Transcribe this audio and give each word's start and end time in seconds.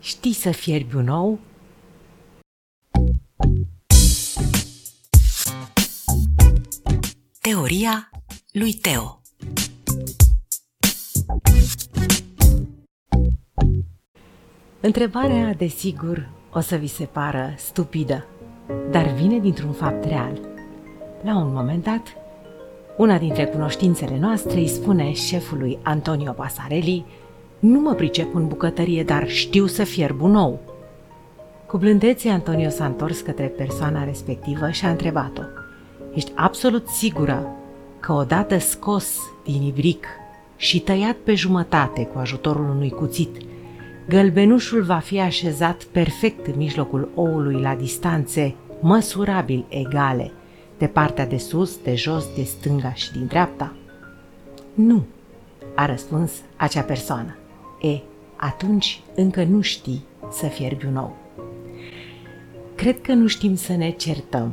Știi 0.00 0.32
să 0.32 0.50
fierbi 0.50 0.94
un 0.94 1.08
ou? 1.08 1.38
Teoria 7.40 8.10
lui 8.52 8.72
Teo 8.72 9.20
Întrebarea, 14.80 15.54
desigur, 15.54 16.28
o 16.52 16.60
să 16.60 16.76
vi 16.76 16.86
se 16.86 17.04
pară 17.04 17.54
stupidă, 17.56 18.26
dar 18.90 19.06
vine 19.06 19.38
dintr-un 19.38 19.72
fapt 19.72 20.04
real. 20.04 20.40
La 21.22 21.36
un 21.36 21.52
moment 21.52 21.84
dat, 21.84 22.02
una 22.96 23.18
dintre 23.18 23.46
cunoștințele 23.46 24.18
noastre 24.18 24.58
îi 24.58 24.68
spune 24.68 25.12
șefului 25.12 25.78
Antonio 25.82 26.32
Pasarelli 26.32 27.04
Nu 27.60 27.80
mă 27.80 27.94
pricep 27.94 28.34
în 28.34 28.46
bucătărie, 28.46 29.02
dar 29.02 29.28
știu 29.28 29.66
să 29.66 29.84
fierb 29.84 30.22
un 30.22 30.34
ou. 30.34 30.60
Cu 31.66 31.78
blândețe, 31.78 32.28
Antonio 32.28 32.68
s-a 32.68 32.84
întors 32.84 33.20
către 33.20 33.46
persoana 33.46 34.04
respectivă 34.04 34.70
și 34.70 34.84
a 34.84 34.90
întrebat-o 34.90 35.42
Ești 36.14 36.32
absolut 36.34 36.86
sigură 36.86 37.46
că 38.00 38.12
odată 38.12 38.58
scos 38.58 39.18
din 39.44 39.62
ibric 39.62 40.06
și 40.56 40.80
tăiat 40.80 41.16
pe 41.16 41.34
jumătate 41.34 42.04
cu 42.04 42.18
ajutorul 42.18 42.68
unui 42.68 42.90
cuțit, 42.90 43.36
gălbenușul 44.08 44.82
va 44.82 44.98
fi 44.98 45.20
așezat 45.20 45.82
perfect 45.82 46.46
în 46.46 46.54
mijlocul 46.56 47.08
oului 47.14 47.60
la 47.60 47.74
distanțe 47.74 48.54
măsurabil 48.80 49.64
egale– 49.68 50.32
de 50.80 50.86
partea 50.86 51.26
de 51.26 51.36
sus, 51.36 51.78
de 51.82 51.94
jos, 51.94 52.24
de 52.34 52.42
stânga 52.42 52.92
și 52.92 53.12
din 53.12 53.26
dreapta? 53.26 53.72
Nu, 54.74 55.04
a 55.74 55.86
răspuns 55.86 56.32
acea 56.56 56.80
persoană. 56.80 57.36
E, 57.80 58.00
atunci 58.36 59.00
încă 59.14 59.44
nu 59.44 59.60
știi 59.60 60.04
să 60.30 60.46
fierbi 60.46 60.86
un 60.86 60.96
ou. 60.96 61.16
Cred 62.74 63.00
că 63.00 63.12
nu 63.12 63.26
știm 63.26 63.54
să 63.54 63.72
ne 63.72 63.90
certăm. 63.90 64.52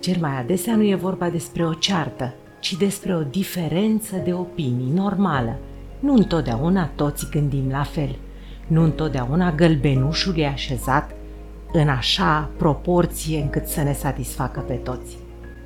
Cel 0.00 0.16
mai 0.20 0.38
adesea 0.38 0.76
nu 0.76 0.82
e 0.82 0.94
vorba 0.94 1.30
despre 1.30 1.66
o 1.66 1.72
ceartă, 1.72 2.34
ci 2.60 2.76
despre 2.76 3.16
o 3.16 3.22
diferență 3.22 4.16
de 4.16 4.32
opinii 4.32 4.92
normală. 4.92 5.58
Nu 6.00 6.14
întotdeauna 6.14 6.86
toți 6.86 7.30
gândim 7.30 7.70
la 7.70 7.82
fel. 7.82 8.16
Nu 8.66 8.82
întotdeauna 8.82 9.52
gălbenușul 9.52 10.38
e 10.38 10.46
așezat 10.46 11.14
în 11.72 11.88
așa 11.88 12.50
proporție 12.56 13.40
încât 13.40 13.66
să 13.66 13.82
ne 13.82 13.92
satisfacă 13.92 14.60
pe 14.60 14.74
toți. 14.74 15.16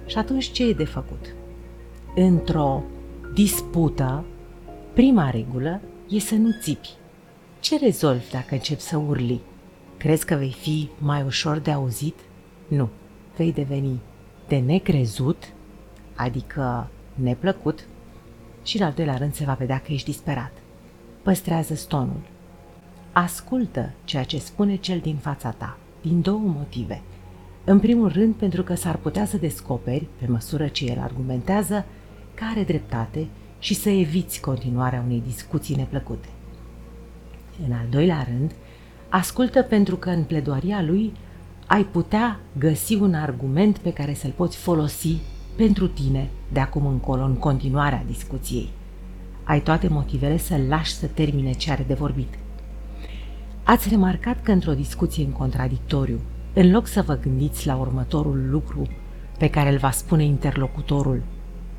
Și 0.07 0.19
atunci 0.19 0.51
ce 0.51 0.69
e 0.69 0.73
de 0.73 0.85
făcut? 0.85 1.35
Într-o 2.15 2.83
dispută, 3.35 4.25
prima 4.93 5.31
regulă 5.31 5.81
e 6.09 6.19
să 6.19 6.35
nu 6.35 6.51
țipi. 6.61 6.89
Ce 7.61 7.79
rezolvi 7.79 8.31
dacă 8.31 8.55
începi 8.55 8.81
să 8.81 8.97
urli? 8.97 9.41
Crezi 9.97 10.25
că 10.25 10.35
vei 10.35 10.57
fi 10.61 10.89
mai 10.99 11.23
ușor 11.23 11.59
de 11.59 11.71
auzit? 11.71 12.19
Nu. 12.69 12.89
Vei 13.37 13.53
deveni 13.53 14.01
de 14.49 14.57
necrezut, 14.57 15.53
adică 16.15 16.89
neplăcut, 17.15 17.87
și 18.63 18.77
în 18.77 18.87
al 18.87 18.93
doilea 18.93 19.17
rând 19.17 19.35
se 19.35 19.45
va 19.45 19.53
vedea 19.53 19.79
că 19.79 19.93
ești 19.93 20.11
disperat. 20.11 20.53
Păstrează 21.23 21.75
stonul. 21.75 22.21
Ascultă 23.13 23.93
ceea 24.05 24.25
ce 24.25 24.39
spune 24.39 24.77
cel 24.77 24.99
din 24.99 25.17
fața 25.17 25.51
ta, 25.51 25.79
din 26.01 26.21
două 26.21 26.39
motive– 26.45 27.03
în 27.69 27.81
primul 27.81 28.09
rând 28.09 28.35
pentru 28.35 28.63
că 28.63 28.75
s-ar 28.75 28.97
putea 28.97 29.25
să 29.25 29.37
descoperi, 29.37 30.07
pe 30.19 30.27
măsură 30.29 30.67
ce 30.67 30.85
el 30.85 30.99
argumentează, 30.99 31.85
că 32.35 32.45
are 32.51 32.63
dreptate 32.63 33.27
și 33.59 33.75
să 33.75 33.89
eviți 33.89 34.41
continuarea 34.41 35.03
unei 35.07 35.23
discuții 35.27 35.77
neplăcute. 35.77 36.29
În 37.67 37.73
al 37.73 37.87
doilea 37.91 38.27
rând, 38.29 38.53
ascultă 39.09 39.63
pentru 39.63 39.97
că 39.97 40.11
în 40.11 40.23
pledoaria 40.23 40.83
lui 40.83 41.13
ai 41.67 41.85
putea 41.85 42.41
găsi 42.59 42.95
un 42.95 43.15
argument 43.15 43.79
pe 43.79 43.93
care 43.93 44.15
să-l 44.15 44.33
poți 44.37 44.57
folosi 44.57 45.17
pentru 45.57 45.87
tine 45.89 46.29
de 46.53 46.61
acum 46.61 46.87
încolo 46.87 47.25
în 47.25 47.35
continuarea 47.35 48.05
discuției. 48.07 48.69
Ai 49.45 49.61
toate 49.61 49.89
motivele 49.89 50.37
să-l 50.37 50.61
lași 50.69 50.95
să 50.95 51.07
termine 51.07 51.53
ce 51.53 51.71
are 51.71 51.85
de 51.87 51.95
vorbit. 51.95 52.35
Ați 53.63 53.89
remarcat 53.89 54.43
că 54.43 54.53
într-o 54.53 54.73
discuție 54.73 55.25
în 55.25 55.31
contradictoriu 55.31 56.21
în 56.59 56.71
loc 56.71 56.87
să 56.87 57.03
vă 57.03 57.15
gândiți 57.15 57.67
la 57.67 57.77
următorul 57.77 58.47
lucru 58.51 58.87
pe 59.39 59.51
care 59.51 59.73
îl 59.73 59.79
va 59.79 59.91
spune 59.91 60.25
interlocutorul, 60.25 61.23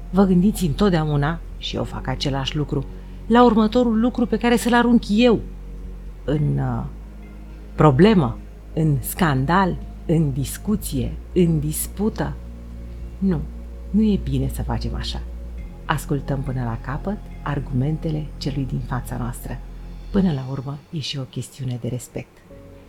vă 0.09 0.23
gândiți 0.23 0.65
întotdeauna, 0.65 1.39
și 1.57 1.75
eu 1.75 1.83
fac 1.83 2.07
același 2.07 2.55
lucru, 2.55 2.85
la 3.27 3.43
următorul 3.43 3.99
lucru 3.99 4.25
pe 4.25 4.37
care 4.37 4.57
să-l 4.57 4.73
arunc 4.73 5.03
eu 5.09 5.39
în 6.25 6.57
uh, 6.57 6.83
problemă, 7.75 8.37
în 8.73 8.97
scandal, 9.01 9.77
în 10.05 10.31
discuție, 10.31 11.13
în 11.33 11.59
dispută. 11.59 12.33
Nu, 13.17 13.39
nu 13.89 14.01
e 14.01 14.19
bine 14.23 14.49
să 14.53 14.63
facem 14.63 14.95
așa. 14.95 15.21
Ascultăm 15.85 16.39
până 16.41 16.63
la 16.63 16.77
capăt 16.81 17.17
argumentele 17.43 18.25
celui 18.37 18.65
din 18.65 18.79
fața 18.79 19.17
noastră. 19.17 19.59
Până 20.11 20.31
la 20.31 20.45
urmă, 20.49 20.77
e 20.91 20.99
și 20.99 21.17
o 21.17 21.21
chestiune 21.21 21.77
de 21.81 21.87
respect. 21.87 22.37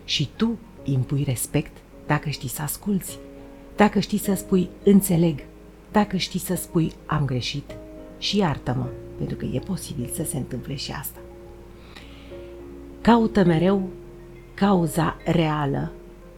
Și 0.05 0.29
tu 0.35 0.57
impui 0.83 1.23
respect 1.23 1.77
dacă 2.07 2.29
știi 2.29 2.49
să 2.49 2.61
asculți, 2.61 3.19
dacă 3.75 3.99
știi 3.99 4.17
să 4.17 4.33
spui 4.33 4.69
înțeleg, 4.83 5.39
dacă 5.91 6.17
știi 6.17 6.39
să 6.39 6.55
spui 6.55 6.91
am 7.05 7.25
greșit 7.25 7.75
și 8.19 8.37
iartă-mă, 8.37 8.85
pentru 9.17 9.35
că 9.35 9.45
e 9.45 9.59
posibil 9.59 10.09
să 10.13 10.23
se 10.23 10.37
întâmple 10.37 10.75
și 10.75 10.91
asta. 10.91 11.19
Caută 13.01 13.43
mereu 13.43 13.89
cauza 14.53 15.15
reală 15.25 15.91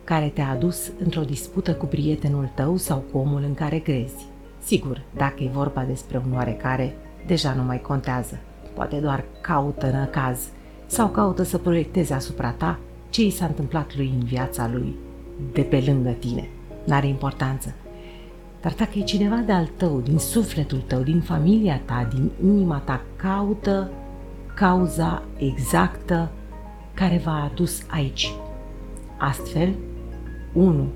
care 0.04 0.28
te-a 0.28 0.50
adus 0.50 0.92
într-o 1.04 1.22
dispută 1.22 1.74
cu 1.74 1.86
prietenul 1.86 2.52
tău 2.56 2.78
sau 2.78 3.04
cu 3.12 3.18
omul 3.18 3.44
în 3.44 3.54
care 3.54 3.78
crezi. 3.78 4.26
Sigur, 4.64 5.02
dacă 5.16 5.44
e 5.44 5.50
vorba 5.54 5.84
despre 5.84 6.22
un 6.26 6.34
oarecare, 6.34 6.96
deja 7.28 7.54
nu 7.54 7.64
mai 7.64 7.82
contează. 7.82 8.40
Poate 8.74 8.96
doar 8.96 9.24
caută 9.42 9.86
năcaz 9.86 10.40
sau 10.86 11.08
caută 11.08 11.44
să 11.44 11.58
proiecteze 11.58 12.14
asupra 12.14 12.52
ta 12.52 12.80
ce 13.10 13.24
i 13.24 13.30
s-a 13.30 13.46
întâmplat 13.46 13.96
lui 13.96 14.14
în 14.20 14.26
viața 14.26 14.70
lui 14.74 14.96
de 15.54 15.62
pe 15.62 15.84
lângă 15.86 16.10
tine. 16.10 16.50
N-are 16.86 17.08
importanță. 17.08 17.76
Dar 18.62 18.74
dacă 18.78 18.92
e 18.94 19.02
cineva 19.02 19.36
de 19.36 19.52
al 19.52 19.70
tău, 19.78 20.00
din 20.00 20.18
sufletul 20.18 20.84
tău, 20.88 21.02
din 21.02 21.22
familia 21.22 21.82
ta, 21.86 22.08
din 22.14 22.32
inima 22.44 22.78
ta, 22.78 23.02
caută 23.16 23.90
cauza 24.56 25.24
exactă 25.38 26.32
care 26.94 27.22
v-a 27.24 27.50
adus 27.52 27.82
aici. 27.88 28.34
Astfel, 29.18 29.74
1. 30.54 30.88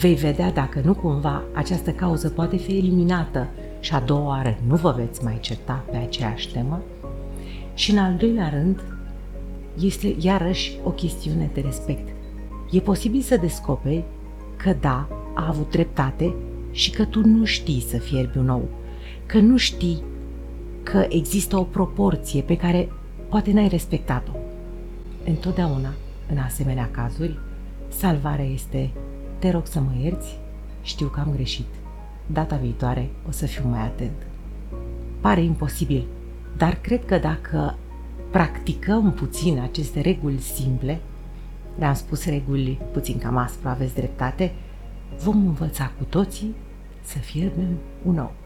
Vei 0.00 0.14
vedea 0.14 0.50
dacă 0.50 0.80
nu 0.84 0.94
cumva 0.94 1.42
această 1.52 1.90
cauză 1.90 2.28
poate 2.28 2.56
fi 2.56 2.78
eliminată 2.78 3.48
și 3.80 3.94
a 3.94 4.00
doua 4.00 4.26
oară 4.26 4.58
nu 4.66 4.76
vă 4.76 4.94
veți 4.96 5.24
mai 5.24 5.38
certa 5.40 5.84
pe 5.90 5.96
aceeași 5.96 6.52
temă. 6.52 6.80
Și 7.74 7.90
în 7.90 7.98
al 7.98 8.14
doilea 8.14 8.48
rând, 8.48 8.80
este 9.80 10.16
iarăși 10.18 10.78
o 10.84 10.90
chestiune 10.90 11.50
de 11.52 11.60
respect. 11.60 12.08
E 12.70 12.80
posibil 12.80 13.20
să 13.20 13.36
descoperi 13.36 14.04
că 14.56 14.76
da, 14.80 15.08
a 15.34 15.46
avut 15.48 15.70
dreptate 15.70 16.34
și 16.72 16.90
că 16.90 17.04
tu 17.04 17.26
nu 17.26 17.44
știi 17.44 17.80
să 17.80 17.98
fierbi 17.98 18.38
un 18.38 18.48
ou, 18.48 18.68
că 19.26 19.38
nu 19.38 19.56
știi 19.56 20.02
că 20.82 21.06
există 21.08 21.56
o 21.56 21.62
proporție 21.62 22.42
pe 22.42 22.56
care 22.56 22.88
poate 23.28 23.52
n-ai 23.52 23.68
respectat-o. 23.68 24.36
Întotdeauna, 25.24 25.92
în 26.30 26.38
asemenea 26.38 26.88
cazuri, 26.90 27.38
salvarea 27.88 28.44
este 28.44 28.90
te 29.38 29.50
rog 29.50 29.66
să 29.66 29.80
mă 29.80 29.92
ierți, 30.02 30.38
știu 30.82 31.06
că 31.06 31.20
am 31.20 31.32
greșit. 31.34 31.66
Data 32.26 32.56
viitoare 32.56 33.10
o 33.28 33.30
să 33.30 33.46
fiu 33.46 33.68
mai 33.68 33.80
atent. 33.80 34.26
Pare 35.20 35.42
imposibil, 35.42 36.04
dar 36.56 36.78
cred 36.80 37.04
că 37.04 37.18
dacă 37.18 37.76
practicăm 38.30 39.12
puțin 39.12 39.60
aceste 39.60 40.00
reguli 40.00 40.40
simple, 40.40 41.00
le-am 41.78 41.94
spus 41.94 42.24
reguli 42.24 42.78
puțin 42.92 43.18
cam 43.18 43.36
aspru, 43.36 43.68
aveți 43.68 43.94
dreptate, 43.94 44.52
vom 45.18 45.46
învăța 45.46 45.92
cu 45.98 46.04
toții 46.04 46.54
să 47.02 47.18
fierbem 47.18 47.78
un 48.02 48.18
ou. 48.18 48.41